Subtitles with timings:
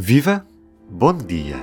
[0.00, 0.46] Viva!
[0.88, 1.56] Bom dia!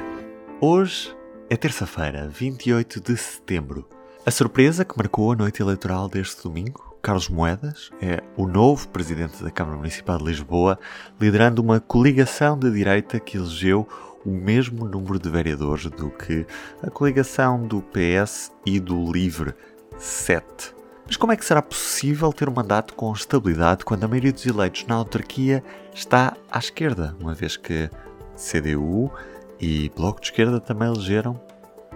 [0.59, 1.15] Hoje
[1.49, 3.87] é terça-feira, 28 de setembro.
[4.25, 9.41] A surpresa que marcou a noite eleitoral deste domingo, Carlos Moedas, é o novo presidente
[9.41, 10.77] da Câmara Municipal de Lisboa,
[11.17, 13.87] liderando uma coligação de direita que elegeu
[14.25, 16.45] o mesmo número de vereadores do que
[16.83, 19.53] a coligação do PS e do Livre,
[19.97, 20.75] 7.
[21.07, 24.45] Mas como é que será possível ter um mandato com estabilidade quando a maioria dos
[24.45, 27.89] eleitos na autarquia está à esquerda, uma vez que
[28.35, 29.11] CDU
[29.59, 31.39] e Bloco de Esquerda também elegeram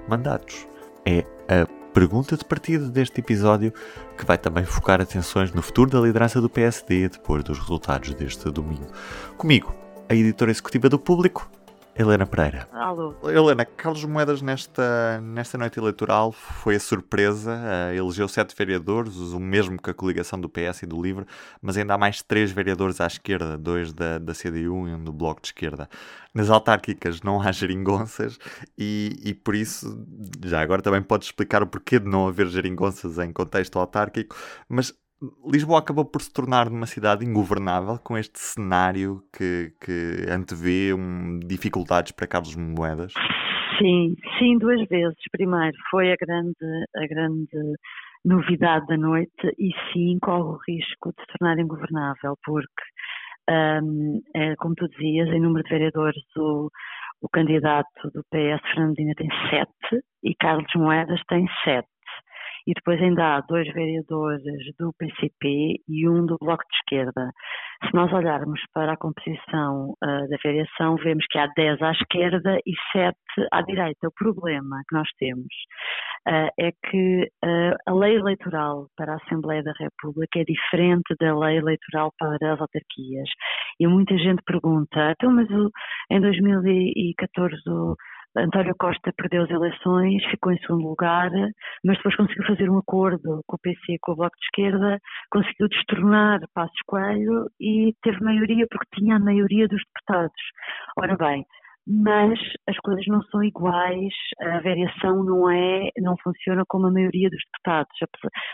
[0.07, 0.67] mandatos.
[1.05, 3.73] É a pergunta de partida deste episódio
[4.17, 8.49] que vai também focar atenções no futuro da liderança do PSD depois dos resultados deste
[8.51, 8.87] domingo.
[9.37, 9.73] Comigo,
[10.07, 11.49] a editora executiva do Público,
[11.99, 12.65] Helena Pereira.
[12.71, 13.13] Alô.
[13.29, 19.37] Helena, Carlos Moedas nesta, nesta noite eleitoral foi a surpresa, uh, elegeu sete vereadores, o
[19.37, 21.25] mesmo que a coligação do PS e do LIVRE,
[21.61, 25.11] mas ainda há mais três vereadores à esquerda, dois da, da CDU e um do
[25.11, 25.89] Bloco de Esquerda.
[26.33, 28.39] Nas autárquicas não há geringonças
[28.77, 30.01] e, e por isso,
[30.45, 34.37] já agora também podes explicar o porquê de não haver geringonças em contexto autárquico,
[34.69, 34.93] mas
[35.45, 41.39] Lisboa acabou por se tornar uma cidade ingovernável com este cenário que, que antevê um,
[41.39, 43.13] dificuldades para Carlos Moedas?
[43.77, 45.17] Sim, sim, duas vezes.
[45.31, 46.55] Primeiro, foi a grande,
[46.95, 47.75] a grande
[48.23, 52.83] novidade da noite e sim corre o risco de se tornar ingovernável, porque,
[53.49, 56.69] um, é, como tu dizias, em número de vereadores, o,
[57.21, 61.87] o candidato do PS, Fernando Medina, tem sete e Carlos Moedas tem sete
[62.69, 64.43] e depois ainda há dois vereadores
[64.77, 67.31] do PCP e um do Bloco de Esquerda.
[67.83, 72.59] Se nós olharmos para a composição uh, da variação, vemos que há 10 à esquerda
[72.67, 73.17] e 7
[73.51, 74.07] à direita.
[74.07, 75.47] O problema que nós temos
[76.27, 81.35] uh, é que uh, a lei eleitoral para a Assembleia da República é diferente da
[81.35, 83.29] lei eleitoral para as autarquias.
[83.79, 85.71] E muita gente pergunta, então, mas o,
[86.11, 87.95] em 2014 o
[88.37, 91.31] António Costa perdeu as eleições, ficou em segundo lugar,
[91.83, 94.99] mas depois conseguiu fazer um acordo com o PC com o Bloco de Esquerda,
[95.31, 100.41] conseguiu destornar Passos Coelho e teve maioria porque tinha a maioria dos deputados.
[100.97, 101.43] Ora bem,
[101.87, 107.29] mas as coisas não são iguais, a variação não é, não funciona como a maioria
[107.31, 107.97] dos deputados.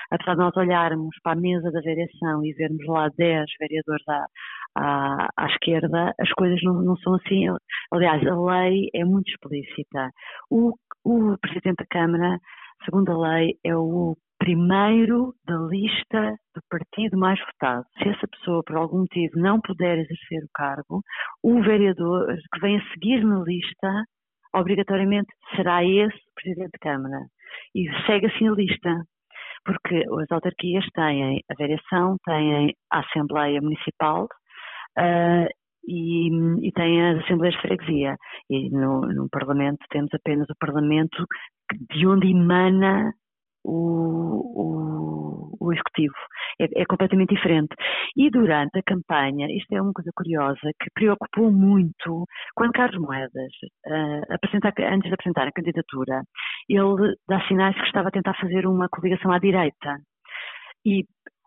[0.09, 4.25] Apesar de nós olharmos para a mesa da variação e vermos lá 10 vereadores à,
[4.75, 7.45] à, à esquerda, as coisas não, não, são assim.
[7.91, 10.09] Aliás, a lei é muito explícita.
[10.49, 12.37] O, o Presidente da Câmara,
[12.83, 17.85] segundo a lei, é o primeiro da lista do partido mais votado.
[17.97, 21.01] Se essa pessoa, por algum motivo, não puder exercer o cargo,
[21.41, 24.03] o vereador que vem a seguir na lista,
[24.53, 27.25] obrigatoriamente será esse Presidente da Câmara.
[27.73, 29.03] E segue assim a lista.
[29.63, 34.27] Porque as autarquias têm a variação, têm a Assembleia Municipal,
[34.97, 35.47] uh,
[35.87, 38.15] e, e, tem as Assembleias de Freguesia.
[38.49, 41.25] E no, no, Parlamento temos apenas o Parlamento
[41.91, 43.13] de onde emana
[43.63, 46.15] o, o, o Executivo.
[46.59, 47.75] É, é, completamente diferente.
[48.15, 52.25] E durante a campanha, isto é uma coisa curiosa, que preocupou muito,
[52.55, 53.51] quando Carlos Moedas,
[53.87, 56.23] uh, antes de apresentar a candidatura,
[56.69, 59.97] ele dá sinais que estava a tentar fazer uma coligação à direita.
[60.85, 61.03] E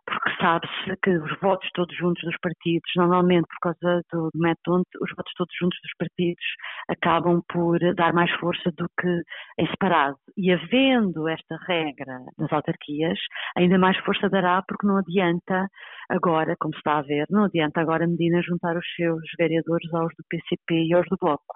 [0.09, 4.85] porque sabe-se que os votos todos juntos dos partidos, normalmente por causa do, do método,
[5.01, 6.45] os votos todos juntos dos partidos
[6.89, 9.23] acabam por dar mais força do que
[9.59, 10.17] em separado.
[10.37, 13.19] E havendo esta regra nas autarquias,
[13.57, 15.69] ainda mais força dará, porque não adianta
[16.09, 20.15] agora, como se está a ver, não adianta agora Medina juntar os seus vereadores aos
[20.17, 21.55] do PCP e aos do Bloco.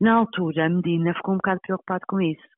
[0.00, 2.51] Na altura, a Medina ficou um bocado preocupado com isso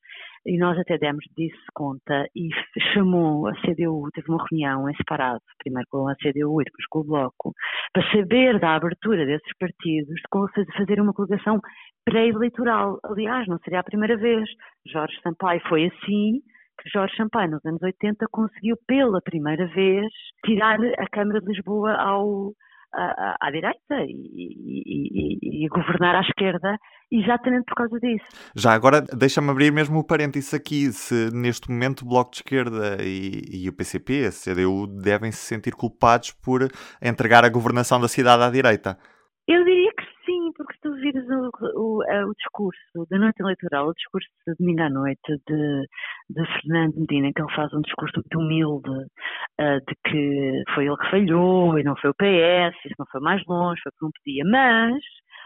[0.47, 2.49] e nós até demos disso conta e
[2.93, 6.99] chamou a CDU, teve uma reunião em separado, primeiro com a CDU e depois com
[7.01, 7.53] o Bloco,
[7.93, 11.61] para saber da abertura desses partidos, de fazer uma coligação
[12.05, 12.99] pré-eleitoral.
[13.05, 14.49] Aliás, não seria a primeira vez.
[14.87, 16.41] Jorge Sampaio foi assim,
[16.81, 20.07] que Jorge Sampaio, nos anos 80, conseguiu pela primeira vez
[20.45, 22.53] tirar a Câmara de Lisboa ao,
[22.95, 26.79] à, à direita e, e, e, governar à esquerda
[27.11, 28.25] exatamente por causa disso.
[28.57, 30.93] Já agora, deixa-me abrir mesmo o parênteses aqui.
[30.93, 35.39] Se neste momento o Bloco de Esquerda e, e o PCP, a CDU, devem se
[35.39, 36.69] sentir culpados por
[37.03, 38.99] entregar a governação da cidade à direita.
[39.47, 40.14] Eu diria que sim,
[40.57, 44.83] porque se tu vires o, o, o, discurso da noite eleitoral, o discurso de domingo
[44.83, 45.87] à noite de,
[46.31, 50.97] de Fernando Medina, que ele faz um discurso muito humilde, uh, de que foi ele
[50.97, 54.13] que falhou e não foi o PS, isso não foi mais longe, foi porque não
[54.13, 55.03] podia, mas,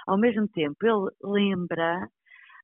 [0.07, 2.09] ao mesmo tempo, ele lembra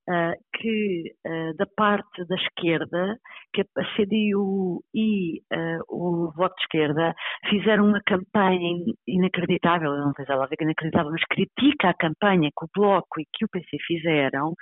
[0.08, 3.16] uh, que uh, da parte da esquerda,
[3.52, 5.42] que a CDU e
[6.44, 7.14] Voto de Esquerda
[7.48, 12.50] fizeram uma campanha inacreditável, não sei se ela vê que inacreditável, mas critica a campanha
[12.50, 14.54] que o Bloco e que o PC fizeram,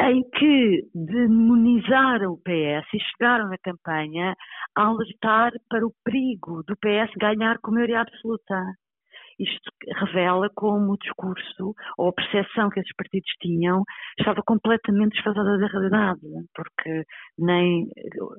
[0.00, 4.34] em que demonizaram o PS e chegaram na campanha
[4.76, 8.54] a alertar para o perigo do PS ganhar com maioria absoluta.
[9.38, 9.70] Isto
[10.06, 13.82] revela como o discurso ou a percepção que esses partidos tinham
[14.18, 16.20] estava completamente desfasada da realidade,
[16.54, 17.04] porque
[17.38, 17.86] nem,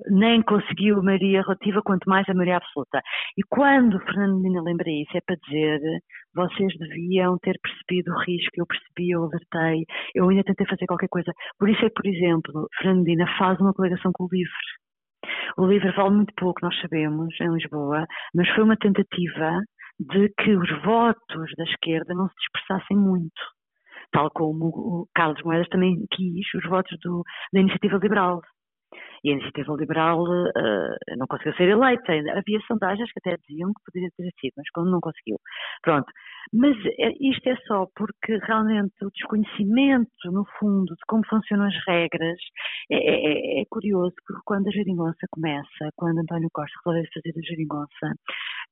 [0.09, 3.01] nem conseguiu maioria relativa, quanto mais a maioria absoluta.
[3.37, 5.79] E quando Fernando lembra isso, é para dizer
[6.33, 11.07] vocês deviam ter percebido o risco, eu percebi, eu alertei, eu ainda tentei fazer qualquer
[11.07, 11.31] coisa.
[11.57, 13.05] Por isso é, por exemplo, Fernando
[13.37, 14.51] faz uma coligação com o LIVRE.
[15.57, 19.59] O LIVRE vale muito pouco, nós sabemos, em Lisboa, mas foi uma tentativa
[19.99, 23.41] de que os votos da esquerda não se dispersassem muito,
[24.11, 28.41] tal como o Carlos Moedas também quis os votos do, da Iniciativa Liberal.
[29.23, 32.13] E a Iniciativa Liberal uh, não conseguiu ser eleita.
[32.13, 35.37] Havia sondagens que até diziam que poderia ter sido, mas como não conseguiu.
[35.81, 36.05] Pronto.
[36.53, 41.75] Mas é, isto é só porque realmente o desconhecimento, no fundo, de como funcionam as
[41.87, 42.37] regras
[42.91, 47.41] é, é, é curioso, porque quando a geringonça começa, quando António Costa resolveu fazer a
[47.41, 48.15] geringonça,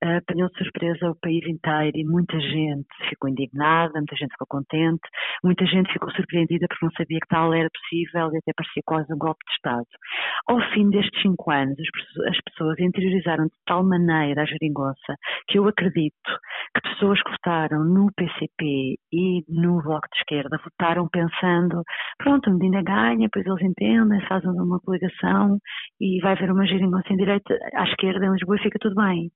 [0.03, 5.01] apanhou de surpresa o país inteiro e muita gente ficou indignada, muita gente ficou contente,
[5.43, 9.13] muita gente ficou surpreendida porque não sabia que tal era possível e até parecia quase
[9.13, 9.87] um golpe de Estado.
[10.47, 11.77] Ao fim destes cinco anos,
[12.27, 15.15] as pessoas interiorizaram de tal maneira a geringonça
[15.47, 16.13] que eu acredito
[16.75, 21.83] que pessoas que votaram no PCP e no Bloco de Esquerda votaram pensando,
[22.17, 25.57] pronto, a Medina ganha, depois eles entendem, fazem uma coligação
[25.99, 29.29] e vai haver uma geringonça em direita à esquerda em Lisboa e fica tudo bem.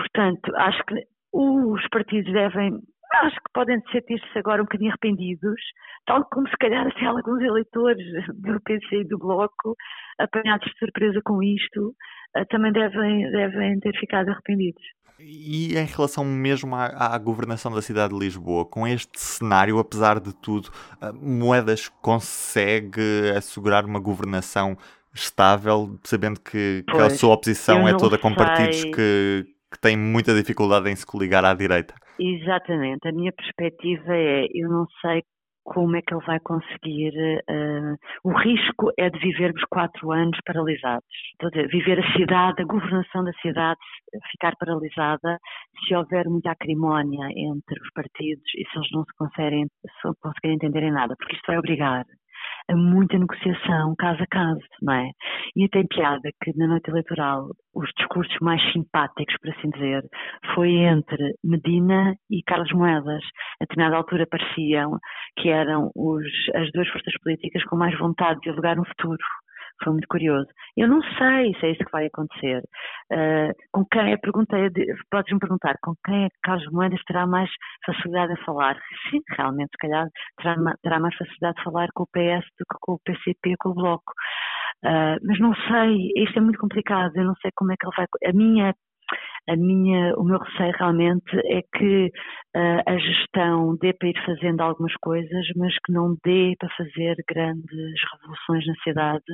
[0.00, 0.94] Portanto, acho que
[1.32, 2.80] os partidos devem
[3.12, 5.60] acho que podem sentir-se agora um bocadinho arrependidos,
[6.06, 7.98] tal como se calhar assim, alguns eleitores
[8.34, 9.76] do PC e do Bloco,
[10.18, 11.92] apanhados de surpresa com isto,
[12.36, 14.82] eh, também devem, devem ter ficado arrependidos.
[15.18, 20.20] E em relação mesmo à, à, governação da cidade de Lisboa, com este cenário, apesar
[20.20, 20.70] de tudo,
[21.02, 24.78] eh, Moedas consegue assegurar uma governação
[25.12, 30.34] estável, sabendo que, que a sua oposição é toda com partidos que, que têm muita
[30.34, 31.94] dificuldade em se coligar à direita?
[32.18, 33.08] Exatamente.
[33.08, 35.22] A minha perspectiva é, eu não sei
[35.64, 37.12] como é que ele vai conseguir.
[37.48, 41.06] Uh, o risco é de vivermos quatro anos paralisados.
[41.40, 43.78] Dizer, viver a cidade, a governação da cidade
[44.32, 45.38] ficar paralisada
[45.86, 50.56] se houver muita acrimónia entre os partidos e se eles não se conseguirem, se conseguirem
[50.56, 52.04] entender em nada, porque isto vai obrigar
[52.74, 55.10] muita negociação caso a caso, não é?
[55.56, 60.02] E tem piada que na noite eleitoral os discursos mais simpáticos, por assim dizer,
[60.54, 63.22] foi entre Medina e Carlos Moedas.
[63.60, 64.98] A determinada altura pareciam
[65.38, 66.24] que eram os,
[66.54, 69.18] as duas forças políticas com mais vontade de dialogar no futuro
[69.82, 70.48] foi muito curioso.
[70.76, 72.62] Eu não sei se é isso que vai acontecer.
[73.12, 74.68] Uh, com quem, a pergunta é,
[75.10, 77.50] podes-me perguntar, com quem é que Carlos Moedas terá mais
[77.84, 78.76] facilidade a falar?
[79.10, 82.78] Sim, realmente, se calhar terá, terá mais facilidade de falar com o PS do que
[82.80, 84.12] com o PCP, com o Bloco.
[84.84, 87.96] Uh, mas não sei, isto é muito complicado, eu não sei como é que ele
[87.96, 88.06] vai.
[88.26, 88.74] A minha
[89.48, 92.06] a minha, o meu receio realmente é que
[92.56, 97.16] uh, a gestão dê para ir fazendo algumas coisas, mas que não dê para fazer
[97.28, 99.24] grandes revoluções na cidade,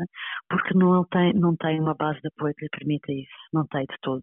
[0.48, 3.82] porque não tem, não tem uma base de apoio que lhe permita isso, não tem
[3.82, 4.22] de todo.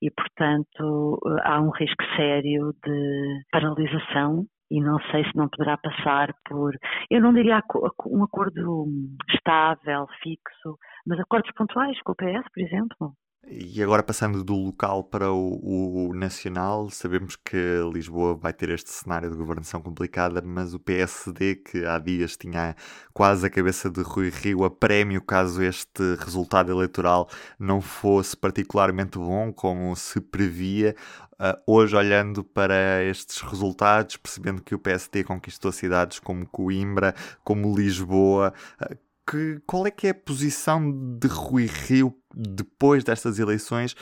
[0.00, 5.76] E, portanto, uh, há um risco sério de paralisação e não sei se não poderá
[5.76, 6.74] passar por,
[7.10, 7.62] eu não diria
[8.06, 8.86] um acordo
[9.28, 13.12] estável, fixo, mas acordos pontuais com o PS, por exemplo.
[13.44, 17.56] E agora passando do local para o, o, nacional, sabemos que
[17.92, 22.76] Lisboa vai ter este cenário de governação complicada, mas o PSD, que há dias tinha
[23.12, 29.18] quase a cabeça de Rui Rio a prémio caso este resultado eleitoral não fosse particularmente
[29.18, 30.94] bom, como se previa,
[31.32, 37.76] uh, hoje olhando para estes resultados, percebendo que o PSD conquistou cidades como Coimbra, como
[37.76, 38.96] Lisboa, uh,
[39.32, 43.96] que, qual é que é a posição de Rui Rio depois destas eleições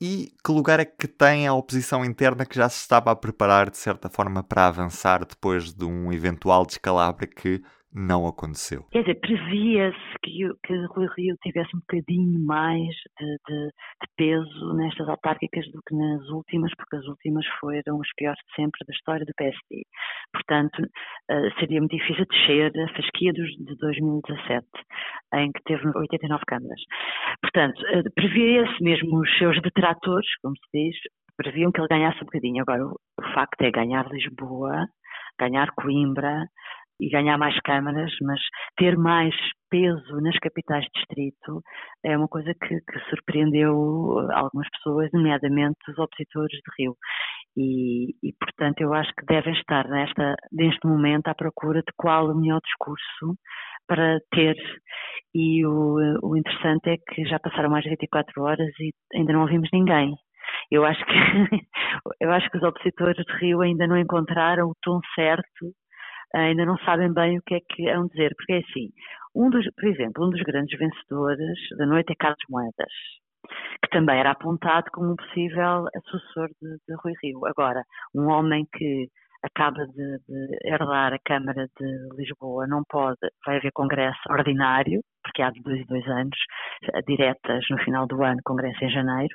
[0.00, 3.70] e que lugar é que tem a oposição interna que já se estava a preparar
[3.70, 7.62] de certa forma para avançar depois de um eventual descalabro que
[7.94, 8.84] não aconteceu.
[8.90, 14.74] Quer dizer, previa-se que, que Rui Rio tivesse um bocadinho mais de, de, de, peso
[14.74, 18.94] nestas autárquicas do que nas últimas, porque as últimas foram os piores de sempre da
[18.94, 19.82] história do PSD.
[20.32, 24.66] Portanto, uh, seria muito difícil descer a fasquia dos, de 2017,
[25.34, 26.80] em que teve 89 câmaras.
[27.42, 30.96] Portanto, uh, previa-se mesmo os seus detratores, como se diz,
[31.36, 32.62] previam que ele ganhasse um bocadinho.
[32.62, 34.86] Agora, o facto é ganhar Lisboa,
[35.38, 36.46] ganhar Coimbra,
[37.02, 38.40] e ganhar mais câmaras, mas
[38.76, 39.34] ter mais
[39.68, 41.62] peso nas capitais de distrito
[42.04, 43.74] é uma coisa que, que surpreendeu
[44.32, 46.94] algumas pessoas, nomeadamente os opositores de Rio.
[47.56, 52.26] E, e, portanto, eu acho que devem estar nesta, neste momento à procura de qual
[52.26, 53.36] o melhor discurso
[53.86, 54.56] para ter.
[55.34, 59.42] E o, o interessante é que já passaram mais de 24 horas e ainda não
[59.42, 60.14] ouvimos ninguém.
[60.70, 61.12] Eu acho que
[62.20, 65.72] eu acho que os opositores de Rio ainda não encontraram o tom certo,
[66.34, 68.88] ainda não sabem bem o que é que vão dizer, porque é assim,
[69.34, 72.92] um dos, por exemplo, um dos grandes vencedores da noite é Carlos Moedas,
[73.82, 77.46] que também era apontado como um possível sucessor de, de Rui Rio.
[77.46, 77.82] Agora,
[78.14, 79.08] um homem que
[79.42, 85.42] acaba de, de, herdar a Câmara de Lisboa, não pode, vai haver congresso ordinário, porque
[85.42, 86.38] há de dois dois anos,
[87.06, 89.34] diretas no final do ano, congresso em janeiro,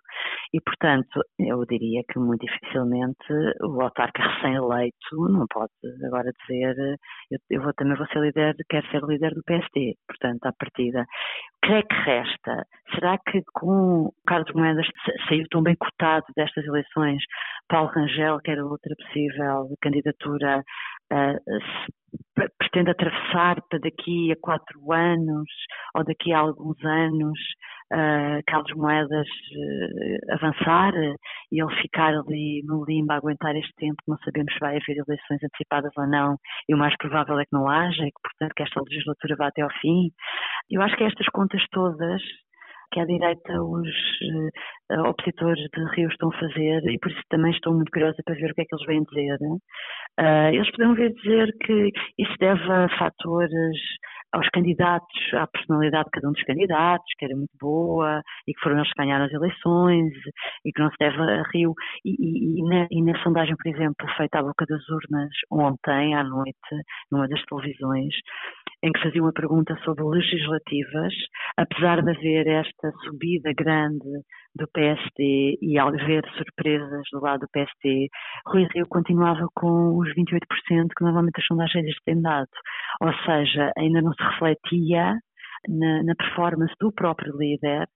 [0.54, 5.72] e portanto eu diria que muito dificilmente o autarca recém-eleito não pode
[6.06, 6.98] agora dizer
[7.32, 11.02] eu, eu vou, também vou ser líder, quero ser líder do PSD, portanto à partida.
[11.02, 12.66] O que é que resta?
[12.94, 14.88] Será que com Carlos Moedas
[15.28, 17.22] saiu tão bem cotado destas eleições,
[17.68, 20.64] Paulo Rangel, que era outra possível candidatura,
[21.12, 25.50] uh, pretende atravessar para daqui a quatro anos
[25.96, 27.40] ou daqui a alguns anos
[27.94, 30.94] uh, Carlos Moedas uh, avançar
[31.52, 35.04] e ele ficar ali no limbo a aguentar este tempo, não sabemos se vai haver
[35.08, 36.38] eleições antecipadas ou não,
[36.70, 39.48] e o mais provável é que não haja, e que portanto que esta legislatura vá
[39.48, 40.10] até ao fim.
[40.70, 42.22] Eu acho que estas contas todas
[42.92, 43.90] que à direita os
[44.92, 48.36] uh, opositores de Rio estão a fazer e por isso também estou muito curiosa para
[48.36, 49.38] ver o que é que eles vêm dizer.
[50.20, 53.78] Uh, eles podem vir dizer que isso deve a fatores
[54.34, 58.60] aos candidatos, à personalidade de cada um dos candidatos, que era muito boa e que
[58.62, 60.14] foram eles que ganharam as eleições
[60.66, 61.74] e que não se deve a Rio.
[62.04, 66.16] E, e, e, na, e na sondagem, por exemplo, feita à boca das urnas ontem
[66.16, 66.58] à noite,
[67.12, 68.14] numa das televisões,
[68.84, 71.14] em que fazia uma pergunta sobre legislativas,
[71.58, 74.06] apesar de haver esta subida grande
[74.56, 78.08] do PSD e ao haver surpresas do lado do PSD,
[78.46, 80.40] Rui Rio continuava com os 28%
[80.96, 82.50] que normalmente as sondagens têm dado.
[83.02, 85.16] Ou seja, ainda não se refletia
[85.68, 87.88] na, na performance do próprio líder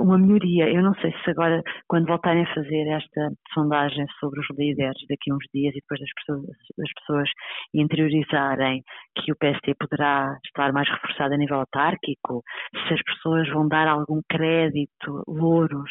[0.00, 0.68] uma melhoria.
[0.68, 5.30] Eu não sei se agora, quando voltarem a fazer esta sondagem sobre os líderes daqui
[5.30, 7.28] a uns dias e depois das pessoas, das pessoas
[7.74, 8.82] interiorizarem
[9.16, 12.42] que o PST poderá estar mais reforçado a nível autárquico,
[12.86, 15.90] se as pessoas vão dar algum crédito, louros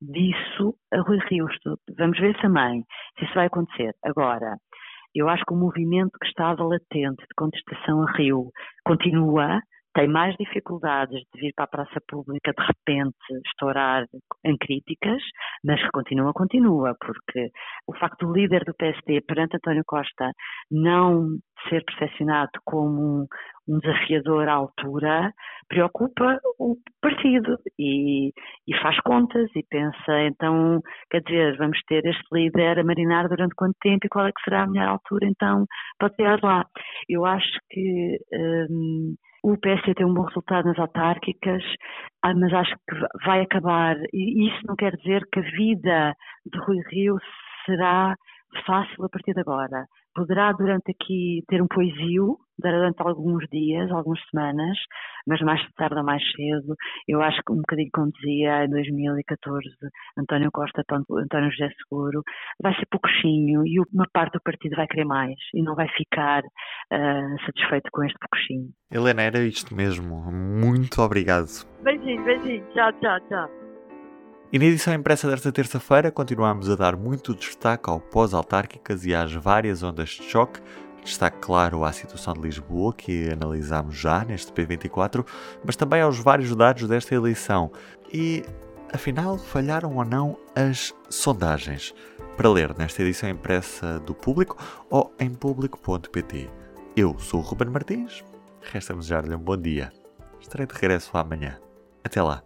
[0.00, 1.46] disso a Rui Rio.
[1.98, 2.82] Vamos ver também
[3.18, 3.92] se isso vai acontecer.
[4.04, 4.56] Agora,
[5.14, 8.50] eu acho que o movimento que estava latente de contestação a Rio
[8.84, 9.60] continua,
[9.96, 14.04] tem mais dificuldades de vir para a praça pública de repente estourar
[14.44, 15.22] em críticas,
[15.64, 17.50] mas que continua, continua, porque
[17.88, 20.30] o facto do líder do PSD perante António Costa
[20.70, 21.38] não
[21.70, 23.26] ser percepcionado como
[23.66, 25.32] um, desafiador à altura
[25.66, 28.28] preocupa o partido e,
[28.68, 30.78] e, faz contas e pensa, então,
[31.10, 34.42] quer dizer, vamos ter este líder a marinar durante quanto tempo e qual é que
[34.44, 35.64] será a melhor altura, então,
[35.98, 36.66] para ter lá.
[37.08, 38.18] Eu acho que
[38.70, 41.62] hum, o PSD tem um bom resultado nas autárquicas,
[42.22, 46.14] ah, mas acho que vai acabar, e isso não quer dizer que a vida
[46.44, 47.16] de Rui Rio
[47.64, 48.14] será
[48.64, 49.86] fácil a partir de agora.
[50.16, 54.78] Poderá durante aqui ter um poesio, durante alguns dias, algumas semanas,
[55.26, 56.74] mas mais tarde ou mais cedo,
[57.06, 59.68] eu acho que um bocadinho como dizia em 2014
[60.18, 62.22] António Costa, António José Seguro,
[62.62, 66.42] vai ser pouquinho e uma parte do partido vai querer mais e não vai ficar
[66.42, 68.70] uh, satisfeito com este pouquinho.
[68.90, 70.22] Helena, era isto mesmo.
[70.32, 71.46] Muito obrigado.
[71.82, 72.64] Beijinho, beijinho.
[72.72, 73.65] Tchau, tchau, tchau.
[74.56, 79.30] E na edição impressa desta terça-feira continuamos a dar muito destaque ao pós-autárquicas e às
[79.34, 80.62] várias ondas de choque.
[81.04, 85.26] Destaque, claro, à situação de Lisboa, que analisamos já neste P24,
[85.62, 87.70] mas também aos vários dados desta eleição.
[88.10, 88.46] E,
[88.90, 91.94] afinal, falharam ou não as sondagens?
[92.34, 94.56] Para ler nesta edição impressa do Público
[94.88, 96.48] ou em público.pt.
[96.96, 98.24] Eu sou o Ruben Martins,
[98.62, 99.92] resta-me desejar-lhe um bom dia.
[100.40, 101.58] Estarei de regresso amanhã.
[102.02, 102.45] Até lá.